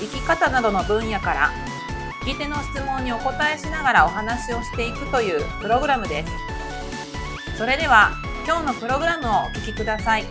[0.00, 1.50] 生き方などの分野から
[2.22, 7.58] 聞き手の質問にお答えしながらお話をしていくというプログラムです。
[7.58, 8.12] それでは
[8.46, 10.24] 今日のプログラムをお聞きください。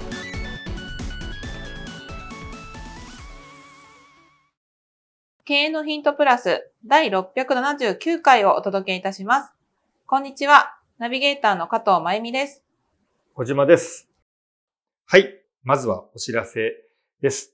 [5.45, 9.51] 経営のヒントプラス第679回をお届けいたします。
[10.05, 10.77] こんにちは。
[10.99, 12.63] ナビゲーターの加藤真由美です。
[13.33, 14.09] 小島です。
[15.05, 15.41] はい。
[15.63, 16.73] まずはお知らせ
[17.21, 17.53] です。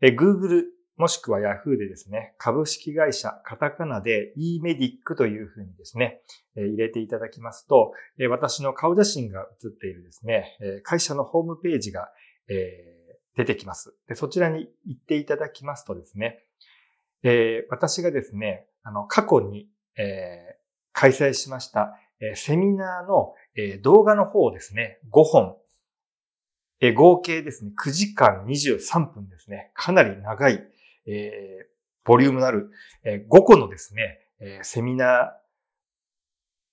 [0.00, 6.22] え Google もしくは Yahoo でですね、株式会社カタカナで eMedic というふうにですね、
[6.56, 7.92] 入れていただきますと、
[8.30, 12.08] 私の顔写真が写っているですね、会社のホームページが
[13.36, 13.94] 出てきます。
[14.08, 16.42] でそちらに行っていただきますとですね、
[17.68, 19.68] 私がですね、あの過去に
[20.92, 21.98] 開催しました
[22.34, 23.34] セミナーの
[23.82, 25.56] 動画の方をですね、5本
[26.94, 29.72] 合計ですね、9時間23分ですね。
[29.74, 30.66] かなり長い
[31.06, 31.66] えー、
[32.04, 32.70] ボリュームのある、
[33.04, 35.32] えー、5個のですね、えー、セミナ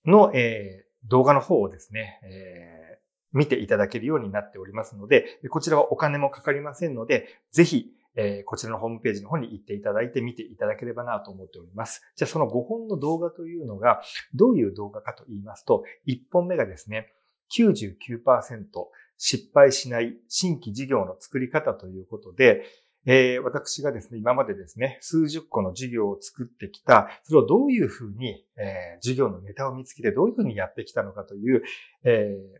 [0.06, 12.04] ーの、えー、動画の方をですね、えー、見ていただけるようになっておりますので、こちらはお金もかかりませんので、ぜひ、えー、こちらのホームページの方に行っていただいて見ていただければなと思っております。
[12.16, 14.02] じゃあその5本の動画というのが
[14.36, 17.12] どういう動画かと言いますと、1本目がですね、
[17.58, 18.66] 99%
[19.18, 22.64] 失敗しない新規事業の作り方ということで、
[23.06, 31.64] えー、私がですね、今までですね、数十個の事業を作ってきた、それをどういうふうに、えー、事業のネタを見つけてどういうふうにやってきたのかという、
[32.06, 32.60] えー、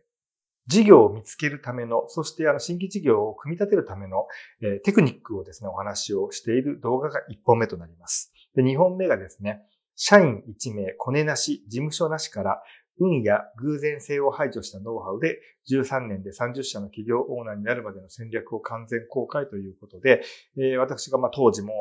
[0.66, 4.26] 事業を見つけるための、そしてあの新規事業を組み立てるための、
[4.62, 8.32] えー、テクニックをですね、お話をしている動画が1本目となります。
[8.54, 9.62] で、2本目がですね、
[9.96, 12.62] 社員1名、コネなし、事務所なしから
[13.00, 15.40] 運や偶然性を排除したノウハウで
[15.70, 20.22] 13年で30社の企業オーナーになるまでの戦略を完全公開ということで、
[20.56, 21.72] えー、私がまあ当時も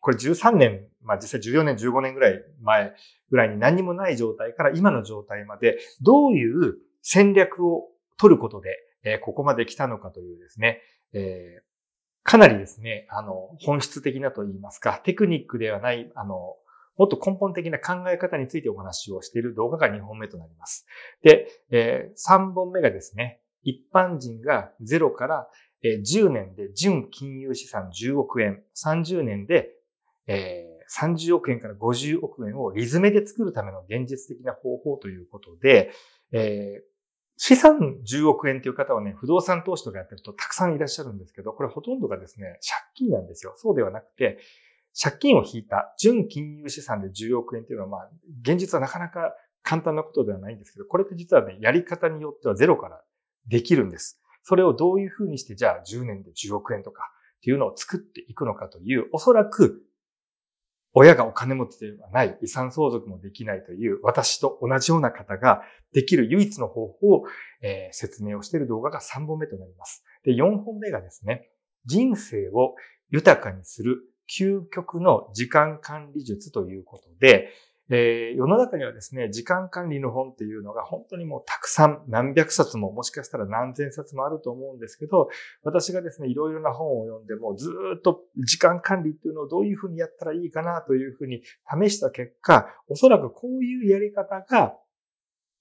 [0.00, 2.94] これ13年、まあ実際14年、15年ぐらい前
[3.30, 7.88] ぐらいに何もない状態から今の状態までどういう戦略を
[8.18, 10.80] 取ることで、えー、ここまで来たのかというですね、
[11.12, 11.62] えー、
[12.22, 16.56] かなりですね、あの、本質的なと言いますか、テクニックではない、あの、
[16.98, 20.86] もっと根本的な考え方についてお話をしている動画が2本目となります。
[21.22, 21.48] で、
[22.16, 25.48] 3本目がですね、一般人が0から
[25.84, 29.70] 10年で純金融資産10億円、30年で、
[30.26, 35.92] えー、30億円から50億円をリズメで作るための現実的な方法ということで、
[37.36, 42.58] 資産10億円という方はね、不動産投資とかやってるとたくさんいらっしゃるんですけど、これほとんどがですね、
[42.96, 43.54] 借金なんですよ。
[43.56, 44.38] そうではなくて、
[45.00, 48.10] 借金を引いた純金融資産で10億円っていうのは、まあ、
[48.42, 49.32] 現実はなかなか
[49.62, 53.00] 簡単なことではないんですけど、これって実はね、やり方によってはゼロから
[53.46, 54.20] できるんです。
[54.42, 57.02] それをどういうふうにして、じゃあ10年で10億円とか
[57.38, 59.82] っていうのを作っていくのかという、おそらく、
[60.94, 67.24] 親がお金持ちではない、遺産相続もできないという、私と同じような方ができる唯一の方法を、
[67.62, 70.02] えー、説明をしている動画が3本目となります。
[70.24, 71.50] で、4本目がですね、
[71.84, 72.74] 人生を
[73.10, 73.98] 豊かにする
[74.28, 77.50] 究極の時間管理術ということで、
[77.90, 85.30] えー、世の中にはですね、時間管理の本っていうのが本当にもうたくさん何百冊ももしかしたら何千冊もあると思うんですけど、
[85.62, 91.42] 私がですね、いろいろな本を読んでもずっと時間管理っていうのをどういうふうにやったらいいかなというふうに
[91.82, 94.76] 試した結果、おそらくこういうやり方が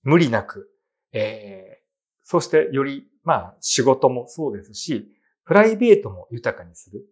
[0.03, 0.69] 無理なく、
[1.13, 1.83] えー、
[2.23, 5.07] そしてより、まあ仕事もそうですし、
[5.45, 7.05] プライベートも豊かにする。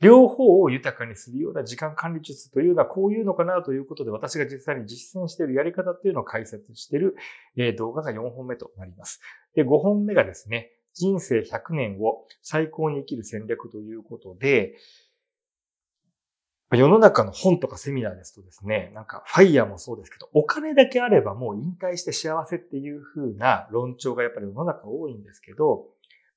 [0.00, 7.16] 両方を豊かにするような時間管理術というのはこういうのかなということで私が実際に実践しているやり方っていうのを解説している
[7.78, 9.20] 動画が4本目となります。
[9.54, 14.76] で、5本目がですね、人生100年を最高に生きる戦略ということで、
[16.72, 25.86] 世の中の本とかセミナーですとですね、なんかファイヤーもそうですけど、お金だけあればもう引退して幸せっていう風な論調がやっぱり世の中多いんですけど、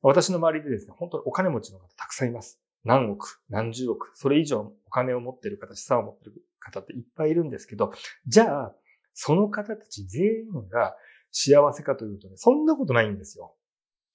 [0.02, 2.62] 私の周りでですね、本当にお金持ちの方たくさんいます。
[2.84, 7.92] 何億、何十億、それ以上お金を持っている方、資産を持っている方っていっぱいいるんですけど、
[8.26, 8.76] じゃあ、
[9.14, 10.96] その方たち全員が
[11.32, 13.56] 幸せかというとね、そんなことないんですよ。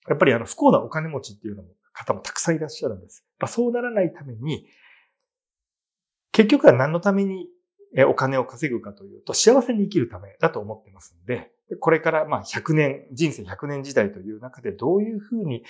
[0.08, 3.24] やっぱりあの不幸なお金持ちっていうのも方もたくさんいらっしゃるんです。
[3.38, 4.66] まあ、そうならないために、
[6.32, 7.48] 結局は何のために
[8.08, 15.64] お金を稼ぐかというと、幸せに生きるためだと思ってますので、これからまあ100年、人生100年時代という中でどういうふうに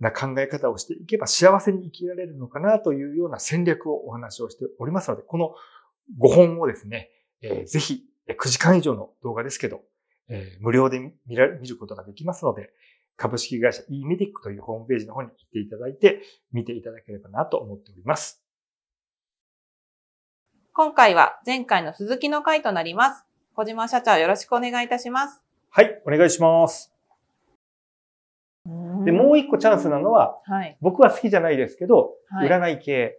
[0.00, 5.54] な考え方をしていけば幸せに生きられるのかなというような戦略をお話をしておりますので、この
[6.20, 7.10] 5本をですね、
[7.42, 9.82] えー、ぜひ9時間以上の動画ですけど、
[10.28, 12.70] えー、無料で見ら見ることができますので、
[13.16, 16.22] 株式会社 eMedic というホームページの方に行っていただいて、
[16.52, 18.42] 見ていただければなと思っております。
[20.74, 23.24] 今回は前回の鈴木の回となります。
[23.54, 25.40] 小島社長よろしくお願いいたします。
[25.70, 26.95] はい、お願いします。
[29.06, 33.18] で、もう一個チャンスなのは、はい、僕は好きじゃないですけど、はい、占い系。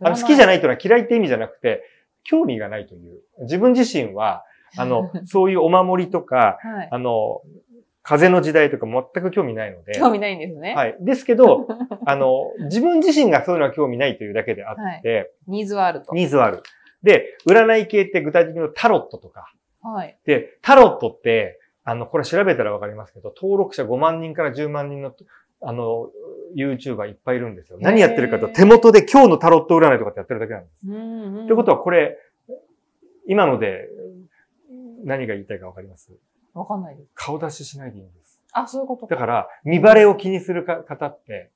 [0.00, 1.82] あの好きじゃないというのは嫌いって意味じゃなくて、
[2.22, 3.20] 興味がないという。
[3.42, 4.44] 自分自身は、
[4.78, 7.42] あの、そういうお守りとか、はい、あの、
[8.02, 9.94] 風の時代とか全く興味ないので。
[9.94, 10.74] 興味ないんですね。
[10.74, 10.96] はい。
[11.00, 11.66] ですけど、
[12.04, 16.14] あの、自分自身がそういうのは興味ないというだけであって、はい、ニーズはあると。
[16.14, 16.62] ニーズはある。
[17.02, 19.52] で、占い系って具体的にタロットとか。
[19.82, 20.16] はい。
[20.24, 25.14] で、タロットって、あの、これ調べたらわかりますけど、登録者5万人から10万人の、
[25.62, 26.10] あの、
[26.56, 27.78] YouTuber いっぱいいるんですよ。
[27.80, 30.74] 何やってるかと、手元で今日のタロット占いとかってやってるだけなんです。
[30.88, 32.18] うんうん、ってことはこれ、
[33.28, 33.88] 今ので
[35.04, 36.12] 何が言いたいかわかります？
[36.54, 37.08] わかんないです。
[37.14, 38.42] 顔出ししないでいいんです。
[38.52, 41.50] あ、そういうことだから、見バレを気にする方って、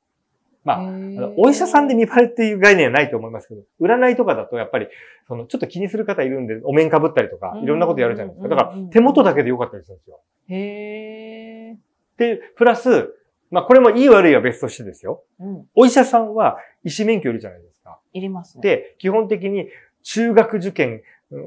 [0.64, 0.92] まあ、
[1.36, 4.88] お医者さんで見張れっていう概念はないと思いますけど、占いとかだとやっぱり、
[5.26, 8.48] その、ちょっと気にする方いるんで、お面かぶったりとか、いろんなことやるじゃないですか。
[8.48, 10.20] だから、手元だけでよかったりするんですよ。
[10.48, 11.76] へー。
[12.18, 13.14] で、プラス、
[13.50, 15.24] まあ、これもいい悪いは別としてですよ。
[15.40, 17.98] うん、お医者さんは医師免許いるじゃないですか。
[18.12, 18.62] いりますね。
[18.62, 19.68] で、基本的に
[20.02, 21.02] 中学受験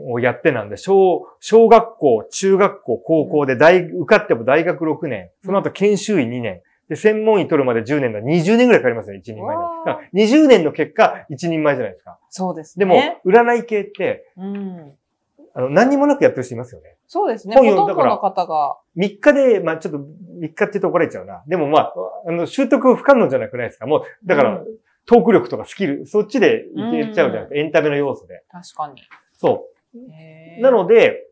[0.08, 8.20] をやってなんで、小、小学校、中学校、高校で大、受かっても大学6年、その後研修医2年、で、専門医取るまで10年だ。
[8.20, 12.20] 20年ぐらいかかりますね、一人前だから20年の結果、一人前じゃないですか。
[12.30, 12.86] そうですね。
[12.86, 14.94] でも、占い系って、うん、
[15.54, 16.96] あの、何にもなくやってる人いますよね。
[17.08, 17.56] そうですね。
[17.56, 18.78] 本読んだから、方が。
[18.98, 20.04] 3日で、まあちょっと、3
[20.42, 21.44] 日って言うと怒られちゃうな。
[21.48, 21.94] でもまあ、
[22.28, 23.86] あの、習得不可能じゃなくないですか。
[23.86, 24.66] もう、だから、うん、
[25.06, 27.56] トーク力とかスキル、そっちでいけちゃうじゃないですか。
[27.56, 28.44] エンタメの要素で。
[28.50, 29.02] 確かに。
[29.34, 29.68] そ
[30.58, 30.62] う。
[30.62, 31.28] なので、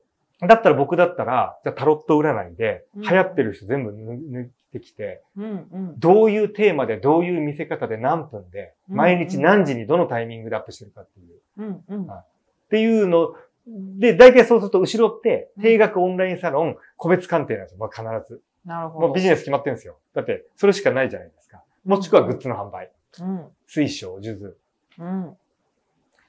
[0.47, 11.39] だったら僕だったら、じゃあタロット占いで、流行ってる人全部抜いてきて、うんうん、どういうテーマで、どういう見せ方で何分で、毎日何時にどのタイミングでアップしてるかっていう。
[11.57, 12.25] うんうん、っ
[12.69, 13.35] ていうの
[13.67, 17.77] で、大体そうすると後ろって、定額オンラインサロン、個別鑑定なんですよ。
[17.77, 17.89] まあ、
[18.19, 18.41] 必ず。
[18.65, 19.07] なるほど。
[19.07, 19.97] もうビジネス決まってるんですよ。
[20.15, 21.63] だって、それしかないじゃないですか。
[21.85, 22.91] もしくはグッズの販売。
[23.19, 23.45] うん。
[23.67, 24.55] 水晶、数珠。
[24.99, 25.37] うん。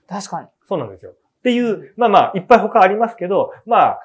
[0.07, 0.49] 確かに。
[0.67, 1.15] そうなんですよ。
[1.43, 4.01] っていう、まあまあ、いっぱい他ありますけど、まあ、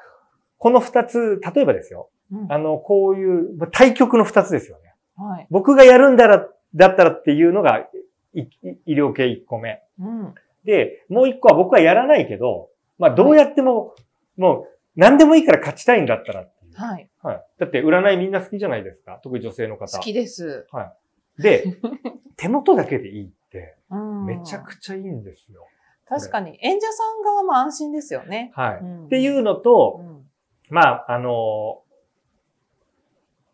[0.58, 2.10] この二つ、例えばですよ。
[2.32, 4.96] うん、あの、こういう、対局の二つですよね。
[5.16, 5.48] はい。
[5.52, 7.88] 僕がやるんだら、だったらっていうのが、
[8.34, 8.50] 医
[8.88, 9.84] 療系一個目。
[10.00, 10.36] うん。
[10.66, 13.94] で、もう一個は僕はやらないけど、まあどうやっても、は
[14.38, 16.48] い、もう何でもいいから勝ちたいんだったら。
[16.76, 17.10] はい。
[17.24, 17.44] はい。
[17.60, 19.20] だって占いみんな好きじゃないですか。
[19.24, 19.98] 特に女性の方。
[19.98, 20.68] 好きです。
[20.72, 20.94] は
[21.40, 21.42] い。
[21.42, 21.64] で、
[22.36, 23.78] 手元だけでいいって、
[24.26, 25.66] めちゃくちゃいいんですよ。
[26.10, 26.58] 確かに。
[26.62, 28.52] 演者さん側も安心ですよね。
[28.56, 28.80] はい。
[28.82, 30.26] うん、っていうのと、うん、
[30.70, 31.82] まあ、あの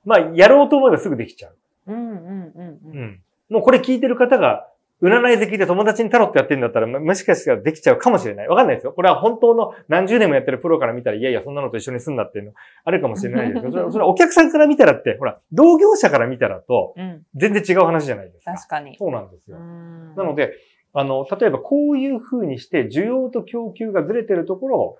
[0.05, 1.57] まあ、やろうと思えばすぐできちゃう。
[1.87, 2.97] うんうんうんうん。
[2.97, 3.21] うん。
[3.49, 4.67] もうこれ聞いてる方が、
[5.03, 8.47] 占い好きで友達にタロットやってるんだったら、もしかしたらできちゃうかもしれない。
[8.47, 8.93] わかんないですよ。
[8.93, 12.53] これは本当の何十年もやってるプロから見たら、いやいや、そんなのと一緒に住んだっていうの、
[12.85, 16.95] あるかもしれないですけど、 それそれはお客さんから見たらって、ほら、同業者から見たらと、
[17.35, 18.53] 全然違う話じゃないですか。
[18.53, 18.95] 確かに。
[18.97, 19.57] そうなんですよ。
[19.57, 20.53] なので、
[20.93, 24.99] あの、例えばこういう風にして需要と供給がずれてるところを、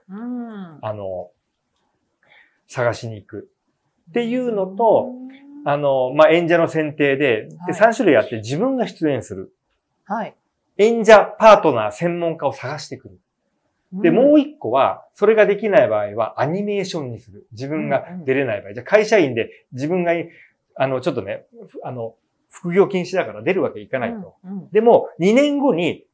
[0.82, 1.30] あの、
[2.68, 3.50] 探しに行く
[4.10, 5.12] っていうのと、
[5.66, 9.56] あの、まあ、演者の選定で、で、3種類あって自分が出演する。
[10.06, 10.36] はい。
[10.78, 13.20] 演者、パートナー、専門家を探してくる。
[14.02, 17.48] で、もう一個は、それができない場合は、アニメーションにする。
[17.52, 18.74] 自分が出れない場合。
[18.74, 20.14] じゃあ、会社員で自分が、
[20.76, 21.46] あの、ちょっとね、
[21.84, 22.16] あの、
[22.54, 24.36] 副業禁止だから出るわけいかないと。
[24.72, 26.06] でも、2年後に、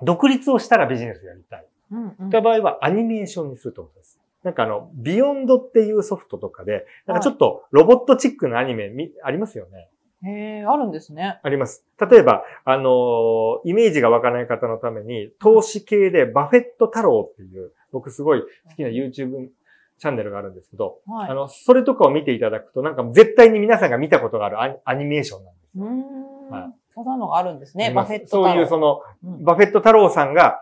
[0.00, 1.66] 独立をしたらビジネスやりたい。
[1.90, 4.20] うんうん、った場合は、アニメーションにするということです。
[4.44, 8.90] なんかあの、 Vyond っていうソフトとかで、なんかちょっとロボットチックなアニメ、
[9.24, 9.88] ありますよね。
[10.24, 11.40] へえ、あるんですね。
[11.42, 11.84] あります。
[12.08, 19.48] 例えば、あのイメージが湧かない方のために、投資系でバフェット太郎っていう、僕すごい好きな YouTube
[19.98, 25.84] チャンネルがあるんですけど、はい、あの、それとかを見ていただくと、なんか絶対に皆さんが見たことがあるアニメーションなんですよ。
[25.84, 26.50] うん。
[26.50, 26.74] はい。
[26.94, 28.44] そんなのがあるんですね、バフェット太郎。
[28.44, 29.00] そういうその、
[29.44, 30.60] バフェット太郎さんが、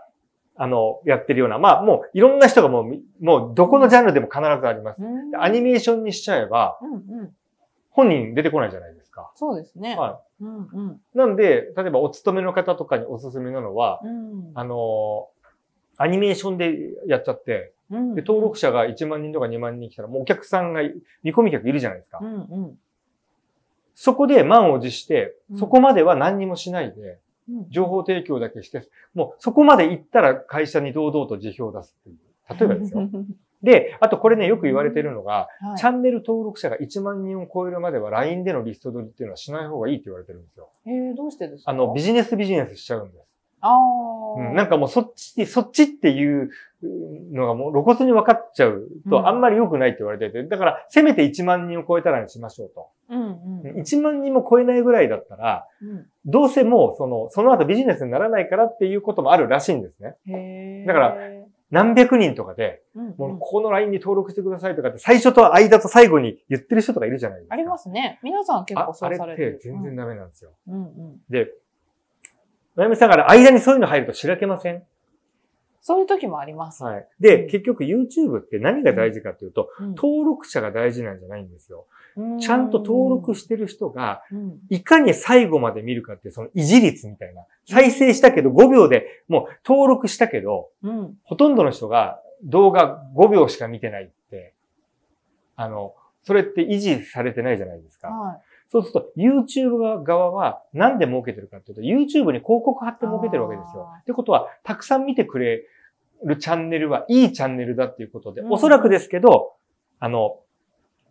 [0.57, 5.01] あの、やってるような、まあもういろんな人がもう、もうどこのジャンルでも必ずあります。
[5.39, 6.79] アニメーションにしちゃえば、
[7.91, 9.31] 本人出てこないじゃないですか。
[9.35, 9.97] そうですね。
[9.97, 10.45] はい。
[10.45, 15.29] うんうん、なんで、例えばお勤めの方とかにおすすめなのは、うん、あの、
[15.99, 16.75] アニメーションで
[17.07, 20.83] やっちゃって、うんで、登録者が1万人とか2万人来たら、もうお客さんが、
[21.23, 22.25] 見込み客いるじゃないですかう。
[22.25, 22.37] んう
[22.69, 22.79] ん
[23.99, 32.17] そこで満を持してう、んそこまでは何にもしないで、うん情報提供だけして、もうそこまで行ったら会社に堂々と辞表を出すっていう。
[32.59, 33.09] 例えばですよ。
[33.63, 40.69] で、あとこれね、よく言われてるのが、はいチャンネル登録者が1万人を超えるまでは LINE でのリスト取りっていうのはしない方がいいって言われてるんですよ。
[40.87, 41.71] えー、どうしてですか？
[41.71, 43.25] あの、ビジネスビジネスしちゃうんです。
[43.61, 46.51] あーうん、なんかもうそっち、そっちっていう
[47.33, 52.89] のがもう露骨に分かっちゃううんとあんまり良くないって言われてて、だからせめて1万人を超えたらにしましょうと。
[53.09, 53.37] うんうん
[53.81, 60.85] 1万人も超えないぐらいだったら、うんどうせもうその、その後ビジネスにならないからっていうこともあるらしいんですね。
[60.87, 61.17] だから
[61.71, 67.55] 何百人とかで、うんうんもうここの LINE に登録してくださいとかって最初と間と最後に言ってる人とかいるじゃないですか。
[67.55, 68.21] ありますね。
[68.23, 69.59] 皆さん結構ああれっそうされてる。
[69.59, 70.51] て全然ダメなんですよ。
[70.69, 71.17] うんうん。
[71.29, 71.49] で、
[72.77, 74.83] まゆみさんから間にそういうの入るとしらけません？
[75.81, 76.83] そういう時もあります。
[76.83, 77.09] はい。
[77.21, 81.87] で、うん結局 YouTube って何が大事かっていうと、うん登録者が大事なんじゃないんですよ。
[82.17, 87.45] うんちゃんと登録してる人が、うんいかに最後まで見るかっていうその維持率みたいな。
[87.69, 94.55] 再生したけど5秒でもう登録したけど、うんほとんどの人が動画5秒しか見てないって、
[95.55, 98.09] あの、それって維持されてないじゃないですか。
[98.09, 103.89] はいそうすると YouTube 側はなんで儲けてるかっていうと YouTube に広告貼って儲けてるわけですよ。
[104.01, 105.65] ってことは、たくさん見てくれ
[106.25, 108.53] るチャンネルはいいチャンネルだっていうことで、うん。
[108.53, 109.55] おそらくですけど、
[110.01, 110.41] あの、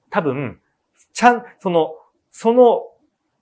[0.10, 0.60] 多分、
[1.14, 1.96] ちゃん、その、
[2.32, 2.84] その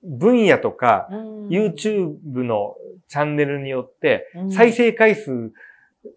[0.04, 1.48] 分野とか、うん。
[1.48, 2.76] YouTube の
[3.08, 4.52] チャンネルによって、うん。
[4.52, 5.52] 再生回数、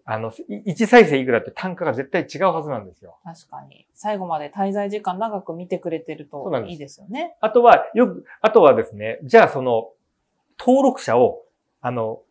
[0.05, 3.17] あの、い1再生いくらって単価が絶対違うはずなんですよ。
[3.23, 3.87] 確かに。
[3.93, 7.35] 最後まで滞在時間長く見てくれてるといいですよね。
[7.41, 9.91] あとは、よく、あとはですね、じゃあその、
[10.59, 11.45] 登録者を、
[11.81, 12.21] あの、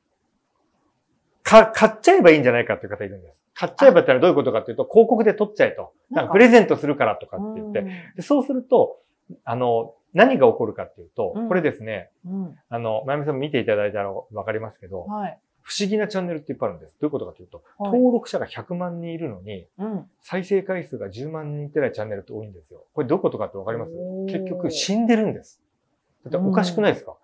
[1.42, 3.40] か、買っちゃえばいいんじゃないかっていう方いるんです。
[3.54, 5.92] 買っちゃえばってのはどういうことかっていうと、広告で取っちゃえと。
[6.10, 8.22] なんんかプレゼントするからとかって言って。
[8.22, 8.98] そうすると、
[9.44, 12.58] あの、何が起こるかっていうと、うんこれですね、うん。
[12.68, 15.38] あの、まゆみさんも見ていただいたらわかりますけど、はい。
[15.68, 16.96] 不思議なチャンネルっていっぱいあるんです。
[17.00, 20.06] どういうことかというと、はい登録者が100万人いるのに、うん。
[20.22, 22.84] 再生回数が10万人いってないチャンネルって多いんですよ。
[22.94, 23.90] これどういうことかってわかります？
[24.28, 25.60] 結局死んでるんです。
[26.24, 27.16] だっておかしくないですか、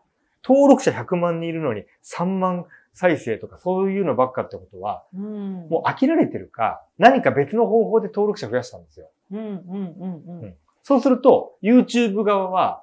[0.44, 5.68] 登録者100万人いるのに3万再生とかそういうのばっかってことは、うん。
[5.70, 9.08] もう飽きられてるか、何か別の方法で登録者増やしたんですよ。
[9.30, 9.38] うん。
[9.38, 9.56] うん。
[10.00, 10.40] うん。
[10.42, 10.54] うん。
[10.82, 12.82] そうすると、YouTube 側は、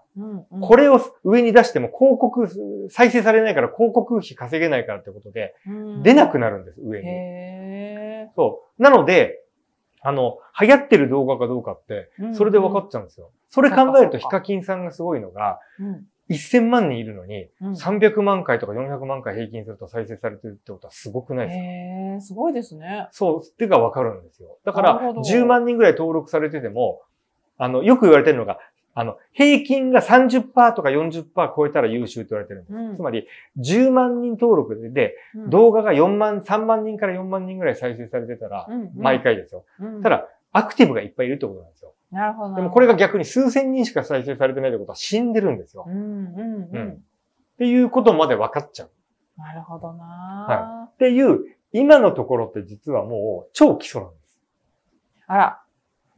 [0.61, 5.53] これを上に出しても広告、再生されないから広告費稼げないからってことで、
[6.03, 7.07] 出なくなるんです、上に。
[7.07, 8.81] へそう。
[8.81, 9.43] なので、
[10.01, 13.31] あの、流行ってる動画かどうかって、ーそれで分かっちゃうんですよ。
[13.49, 16.05] それ考えるとヒカキンさんがすごいのが、うん。
[16.29, 17.71] 1000万人いるのに、うん。
[17.73, 21.63] 300万回とか400万回平均すると再生されてるってことはすごくないですか？
[21.63, 23.07] へえ、すごいですね。
[23.11, 24.57] そう、ってがわかるんですよ。
[24.63, 27.01] だから、なるほど10万人ぐらい登録されてても、
[27.59, 28.57] あの、よく言われてるのが、
[28.95, 31.25] あの、平均が30%とか40%
[31.55, 32.73] 超えたら優秀って言われてるんです。
[32.75, 33.27] うんつまり、
[33.59, 39.65] 10万人登録で、うん動画が4万、3万人から4万人ぐらい再生されてたら、うん毎回ですよ。
[39.79, 41.93] うんただ、アクティブがいっぱいいるってことなんですよ。
[42.11, 42.55] なるほど。
[42.55, 45.85] でもこれが逆に数千人しか再生されてないってことは死んでるんですよ。
[45.87, 46.91] うんうんううんん。
[46.91, 46.97] っ
[47.59, 48.89] ていうことまで分かっちゃう。
[49.37, 51.39] なるほどなはっていう、
[51.71, 54.39] 今のところって実はもう超基礎なんです。
[55.27, 55.61] あら、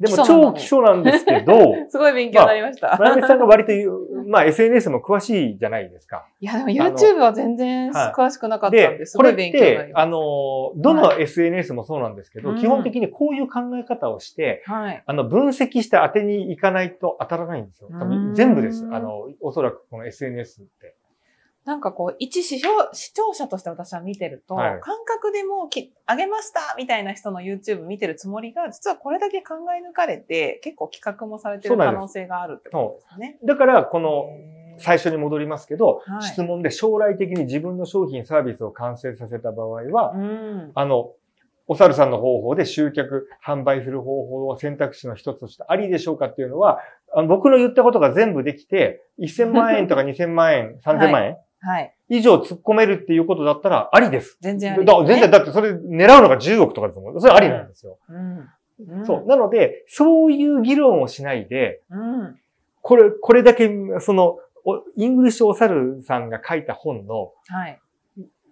[0.02, 2.98] でも超基礎なんですけど、 すごい勉強になりました。
[3.00, 3.72] まゆみさんが割と
[4.28, 6.26] まあ SNS も詳しいじゃないですか。
[6.40, 14.64] いや、でも YouTube は全然はい詳しくなかったんで、で、すごい勉強になりまあの、どの SNS もそうなんですけど、うん基本的にこういう考え方をして。
[14.68, 17.90] あの、分析して当てに行かないと当たらないんですよ。
[17.92, 18.88] 多う分ん全部です。
[18.92, 20.96] あの、おそらくこの SNS って。
[21.66, 33.38] なんかこう、一視聴視聴者として私は見てると、はい感覚でもうき上げましたみたいな人の YouTube 見てるつもりが、実はこれだけ考え抜かれて、結構企画もされてる可能性があるってことですね。
[33.46, 34.26] だから、この、
[34.78, 40.72] 最初に戻りますけど、はい質問で将来的に自分の商品サービスを完成させた場合は、うん。
[40.74, 41.14] あの、
[41.68, 46.80] お猿さんの方法で集客、販売する方法を選択肢の一つとしてありでしょうかっていうのは、
[47.14, 51.38] あの僕の言ったことが全部できて、1000万円とか2000万円、3000万円はい。
[52.10, 54.38] 以上突っ込めるっていうことだったらありです。
[54.42, 55.08] 全然あだりです、ね。
[55.08, 57.22] 全然、だってそれ狙うのが10億とかですもん。
[57.22, 57.98] それありなんですよ。
[58.10, 58.50] うん。
[58.88, 59.06] うん。
[59.06, 59.26] そう。
[59.28, 62.40] なので、そういう議論をしないで、うん。
[62.82, 67.80] これ、これだけ、その、おイングリッシュお猿さんが書いた本の、はい。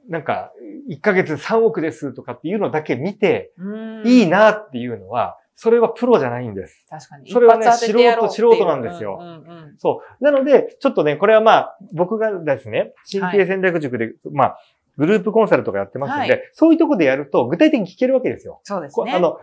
[0.08, 0.52] なんか、
[0.90, 4.08] 1ヶ月3億ですとかっていうのだけ見て、うん。
[4.08, 6.86] いいなっていうのは、それはプロじゃないんです。
[6.90, 7.30] 確かに。
[7.30, 10.24] それはね素人素人なんですようんうんそう。
[10.24, 14.60] なので、ちょっとね、これはまあ、僕がですね、新経営戦略塾で、まあ、
[14.96, 18.62] グループコンサルとかやってますので、はそういうとこでやると具体的に聞けるわけですよ。
[18.64, 19.12] そうですね。
[19.12, 19.38] こあの、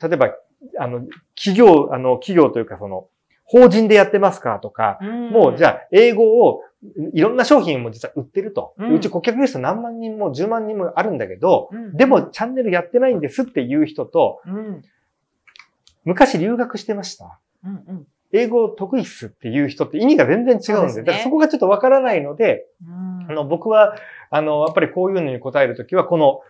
[0.00, 0.34] 例えば、
[0.78, 1.04] あの、
[1.34, 3.08] 企業、あの、企業というかその、
[3.42, 5.00] 法人でやってますかとか、
[5.32, 6.62] もうじゃあ、あ、英語を、
[7.12, 8.74] いろんな商品も実は売ってると。
[8.78, 14.82] うんうち顧客リスト何万人も10万人もあるんだけど、うんでも、チャンネルやってないんですっていう人と、うん。
[16.06, 17.38] 昔留学してました。
[17.64, 18.06] うんうん。
[18.32, 21.04] 英語得意っすっていう人って意味が全然違うんで、ですね。
[21.04, 23.26] だからそこがちょっとわからないので、うん。
[23.30, 23.96] あの、僕は、
[24.30, 26.40] あの、やっぱりこういうのに答えるときは、この、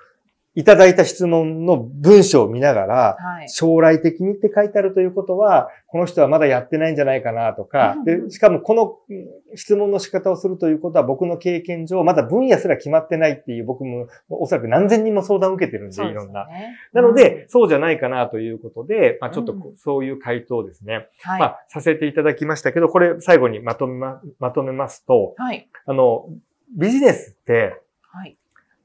[0.57, 3.49] いただいた質問の文章を見ながら、はい。
[3.51, 16.47] 将来的にって書いてあるということは、この人はまだやってないんじゃないかなとかうん、で、しかもこのうん質問の仕方をするということは僕の経験上、まだ分野すら決まってないっていう僕もおそらく何千人も相談を受けてるんで、いろんな。
[16.93, 21.41] なので、、そうじゃないかなということで、まあちょっとそういう回答をですね、はい。
[21.41, 25.69] まあさせていただきましたけど、これ最後にまとめま、まとめますと、はい。
[25.87, 26.29] あの、
[26.77, 28.37] ビジネスってはい。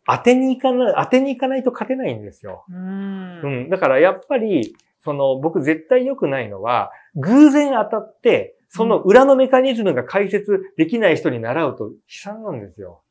[0.06, 2.66] 当てに行かない、当てに行かないと勝てないんですよ。
[2.70, 2.74] う。
[2.74, 3.70] うんん。
[3.70, 13.02] だからやっぱり、その僕絶対良くないのは、偶然当たって、その裏のメカニズムが解説できない人に習うと悲惨なんですよ。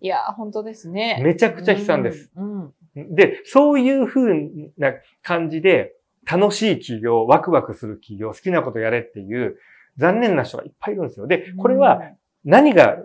[0.00, 1.20] いや、本当ですね。
[1.22, 2.30] めちゃくちゃ悲惨です。
[2.36, 2.74] うん。
[2.96, 3.14] うん。
[3.14, 4.34] で、そういう風
[4.78, 5.94] な感じで、
[6.30, 9.56] 楽しい企業、ワクワクする企業、好きなことやれっていう
[9.96, 11.26] 残念な人がいっぱいいるんですよ。
[11.26, 12.00] で、これは
[12.44, 12.96] 何が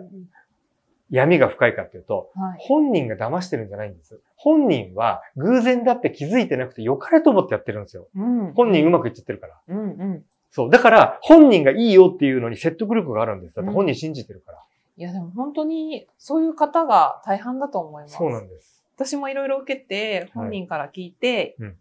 [1.10, 2.58] 闇が深いかっていうと、うん、はい。
[2.60, 4.18] 本人が騙してるんじゃないんです。
[4.36, 8.08] 本人は偶然だって気づいてなくて良かれと思ってやってるんですよ。
[8.16, 8.52] うん。
[8.54, 9.54] 本人うまくいっちゃってるから。
[9.68, 10.24] うんうん。
[10.50, 10.70] そう。
[10.70, 13.56] だから、本人がいいよっていうのに説得力があるんです。
[13.56, 14.58] だってうん本人信じてるから。
[14.98, 18.16] いや、でも本当にそういう方が大半だと思います。
[18.16, 18.82] そうなんです。
[18.96, 21.76] 私もいろいろ受けて、本人から聞いて、うん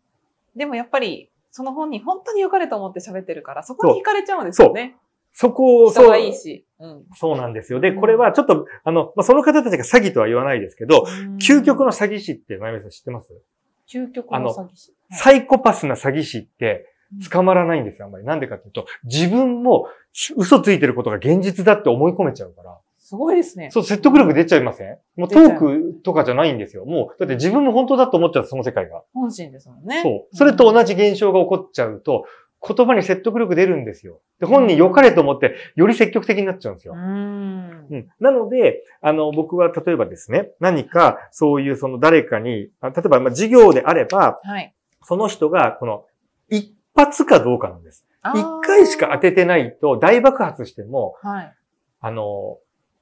[0.55, 4.95] でもやっぱり、その本人本当に良かれと思って喋ってるから、そこに惹かれちゃうんですよね。
[5.37, 6.65] そこを、人がいいし。
[6.79, 7.03] うん。
[7.13, 7.81] そうなんですよ。
[7.81, 11.05] で、うんこれはちょっと、あの、まあ、その方たちが詐欺とは言わないですけど、
[11.45, 13.33] 究極の詐欺師って、まゆみさん知ってます？
[13.91, 14.91] 究極の詐欺師。
[14.91, 16.87] はいサイコパスな詐欺師って
[17.31, 18.25] 捕まらないんですよ、あんまり。
[18.25, 19.87] なんでかっていうと、自分も
[20.35, 22.79] 嘘ついてることが現実だって思い込めちゃうから。
[22.97, 23.69] すごいですね。
[23.71, 24.97] そう、説得力出ちゃいません？
[25.15, 26.85] もうトークとかじゃないんですよ。
[26.85, 29.03] もう、だって自分も本当だと思っちゃう、その世界が。
[29.13, 30.01] 本心ですもんね。
[30.01, 30.35] そう。
[30.35, 32.25] それと同じ現象が起こっちゃうと、
[32.67, 34.21] 言葉に説得力出るんですよ。
[34.39, 36.97] で、本人良かれと思って、より積極的になっちゃうんですよう。
[36.97, 37.87] ん。
[37.89, 38.07] うん。
[38.19, 44.73] なので、あの、僕は例えばですね、何かそういうその誰かに、あ例えばまあ事業であれば、はい。
[45.03, 46.05] その人がこの
[46.49, 48.05] 一発かどうかなんです。
[48.33, 51.53] 一回しか当ててないと大爆発しても、はい。
[52.01, 52.57] あの、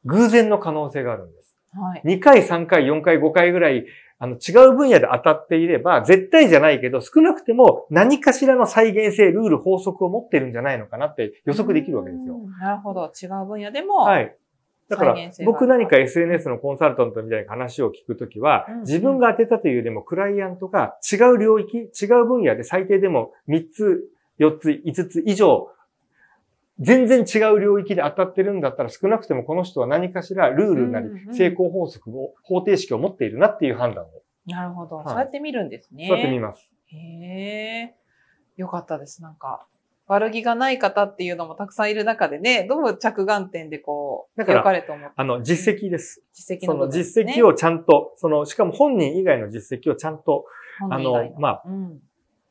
[0.05, 1.55] 偶然の可能性があるんです。
[1.73, 2.01] はい。
[2.05, 3.85] 2回、3回、4回、5回ぐらい、
[4.19, 12.35] あの、違う分野で当たっていれば、絶対じゃないけど、少なくても何かしらの再現性、ルール、法則を持ってるんじゃないのかなって予測できるわけですよ。
[12.35, 12.51] うん。
[12.59, 13.11] なるほど。
[13.21, 14.03] 違う分野でも。。
[14.03, 14.31] はいい。
[14.89, 24.03] だから僕何か SNS のコンサルタントみたいな話を聞くときは自分が当てたというよりもクライアントが違う領域、違う分野で最低でも3つ、
[24.39, 25.69] 4つ、5つ以上、
[26.79, 34.07] 全然違う領域で当たってるんだったら少なくてもこの人は何かしらルールなり成功法則を、方程式を持っているなっていう判断を、
[34.47, 34.97] なるほど。
[34.97, 36.07] はいそうやって見るんですね。
[36.07, 36.69] そうやってみます。
[36.87, 37.95] へえ。
[38.57, 39.21] よかったです。
[39.21, 39.67] なんか、
[40.07, 45.13] 悪気がない方っていうのもたくさんいる中でね、どう着眼点でこう、だから良かれと思って。
[45.15, 46.23] あの、実績です。
[46.33, 50.45] 実績そのの部分ですね、実績をちゃんと、その、しかも本人以外の実績をちゃんと、
[50.89, 51.99] あのまあうん、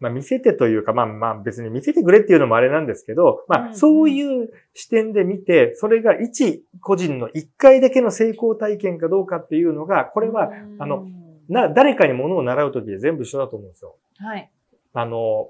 [0.02, 11.06] まあ見せてというか、まあまあ別に見せてくれっていうのもあれなんですけど、まうんあそういう視点で見て、それが一個人の一回だけの成功体験かどうかっていうのが、これは、うんあの、
[11.48, 13.96] な、誰かにものを習うときで全部一緒だと思うんですよ。
[14.18, 14.50] はい。
[14.92, 15.48] あの、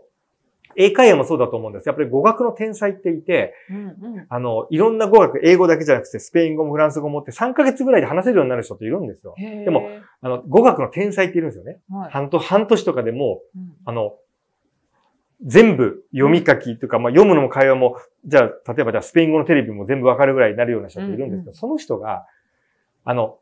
[0.77, 1.87] 英会話もそうだと思うんです。
[1.87, 3.77] やっぱり語学の天才っていて、うん
[4.17, 4.27] うん。
[4.29, 9.35] あの、いろんな語学、英語だけじゃなくて、スペイン語もフランス語もって3ヶ月ぐらいで話せるようになる人っているんですよ。
[9.39, 9.89] ででも、
[10.21, 11.79] あの、語学の天才っているんですよね。
[11.91, 14.15] はい半年、半年とかでもう、うんあの、
[15.45, 21.55] 全部読み書きとか、まあ、読むのも会話も、じゃあ、例えばじゃあスペイン語のテレビも全部わかるぐらいになるような人っているんですけど、うんうん。
[21.55, 22.27] その人が、
[23.05, 23.39] あの、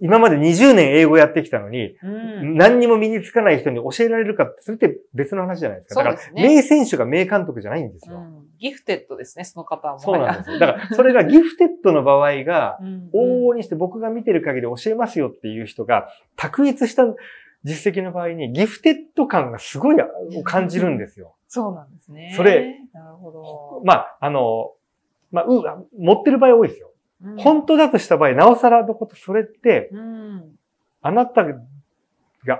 [0.00, 2.56] 今まで20年英語やってきたのに、うん。
[2.56, 6.02] 何にも身につかない人に教えられるかって、それって別の話じゃないですか。
[6.02, 8.16] だから、ね名選手が名監督じゃないんですよ。
[8.16, 8.44] うん。
[8.58, 10.00] ギフテッドですね、その方はも。
[10.00, 10.58] そうなんですよ。
[10.58, 13.10] だから、それがギフテッドの場合が、うん。
[13.14, 17.04] 往々にして僕が見てる限り教えますよっていう人が、卓越した
[17.64, 19.96] 実績の場合に、ギフテッド感がすごい
[20.44, 21.34] 感じるんですよ。
[21.48, 22.32] そうなんですね。
[22.36, 23.82] それ、なるほど。
[23.84, 24.72] まあ、あの、
[25.32, 26.88] まあ、う、持ってる場合多いですよ。
[26.88, 26.94] うん
[27.38, 30.58] 本当だとした場合、なおさらのこと、それって、うん。
[31.00, 31.54] あなたが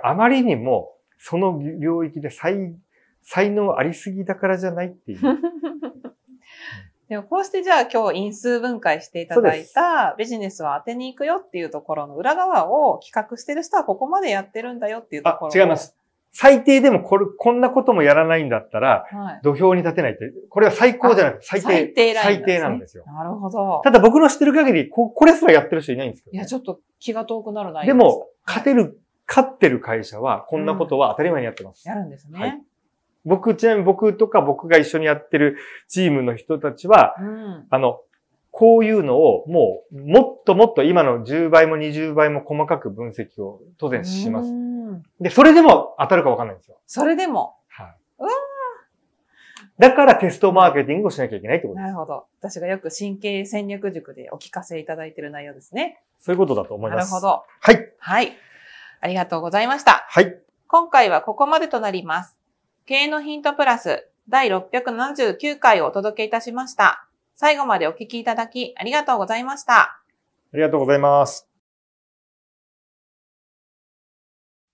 [0.05, 2.75] あまりにも、その領域で才、
[3.21, 5.19] 才能ありすぎだからじゃないっていう。
[7.09, 15.77] でもこうしてじゃあ今日因数分解していただいたビジネスを当てに行くよっていうところの裏側を企画してる人はここまでやってるんだよっていうところあ、違いま。
[15.77, 15.95] す。
[16.37, 19.39] 最低でもこれ、こんなこともやらないんだったら、はい。
[19.41, 21.65] 土俵に立てないって、これは最高じゃなくて、最低。
[21.65, 23.05] 最低ライン最低なんですよ。
[23.05, 23.81] なるほど。
[23.85, 31.87] ただ僕の知ってる限り、ここれすらやってる人いないんですけどね、いや、ちょっと気が遠くなる内容でも、はい勝てる、勝ってる会社は、こんなことは当たり前にやってます。
[31.87, 32.39] やるんですね。
[32.39, 32.61] はい
[33.25, 35.57] 僕、ちなみに僕とか僕が一緒にやってる
[35.87, 37.67] チームの人たちは、うん。
[37.69, 38.01] あの、
[38.51, 44.49] こういうのをもう、もっともっと今の10倍も20倍も細かく分析を当然します。
[44.49, 46.77] うんで、それでも当たるかわかんないんですよ。
[46.85, 47.95] それでも、はい。
[48.19, 48.29] うわ
[49.77, 51.83] だからテストマーケティングをしなきゃいけないってことです。
[51.83, 52.25] なるほど。
[52.39, 56.01] 私がよく神経戦略塾でお聞かせいただいている内容ですね。
[56.19, 57.11] そういうことだと思います。
[57.11, 57.27] なるほ。
[57.27, 57.43] ど。
[57.59, 57.93] はい。
[57.99, 58.37] はい。
[59.01, 60.05] ありがとうございました。
[60.07, 60.39] はい。
[60.67, 62.37] 今回はここまでとなります。
[62.87, 67.07] 経営のヒントプラス第679回をお届けいたしました。
[67.35, 69.73] 最後までお聞きいただきありがとうございました。
[69.75, 70.03] あ
[70.53, 71.49] りがとうございます。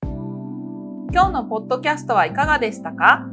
[0.03, 3.25] 今日のポッドキャストはいかがでしたか？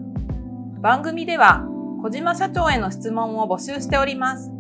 [0.81, 1.65] 番組では
[2.05, 4.53] 小島社長への質問を募集しております。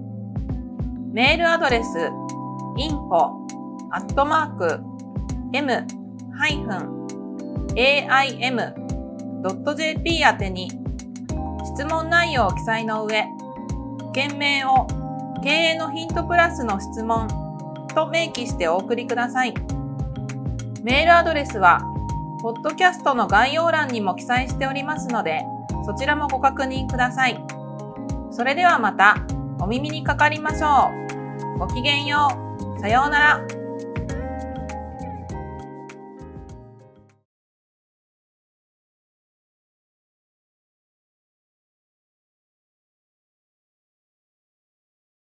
[1.12, 1.87] メールアドレス
[2.76, 3.46] info
[3.92, 4.00] ア
[9.42, 10.70] ット .jp 宛てに
[11.64, 13.24] 質問内容を記載の上、
[14.12, 14.87] 件名を
[15.42, 17.29] 経営のヒントプラスの質問
[17.94, 19.55] と明記してお送りください。
[20.83, 21.81] メールアドレスは
[22.42, 25.44] ポッドキャストの概要欄にも記載しておりますので、
[25.85, 27.40] そちらもご確認ください。
[28.31, 29.16] それではまた
[29.61, 30.90] お耳にかかりましょ
[31.57, 31.59] う。
[31.59, 32.29] ごきげんよ
[32.77, 32.81] う。
[32.81, 33.67] さようなら。